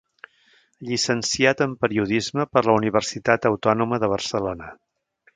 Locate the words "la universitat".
2.67-3.45